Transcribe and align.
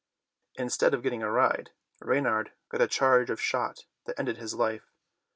Instead 0.55 0.95
of 0.95 1.03
getting 1.03 1.21
a 1.21 1.29
ride, 1.29 1.69
Rey 1.99 2.21
nard 2.21 2.53
got 2.69 2.81
a 2.81 2.87
charge 2.87 3.29
of 3.29 3.39
shot 3.39 3.85
that 4.05 4.17
ended 4.19 4.37
his 4.37 4.55
life. 4.55 4.89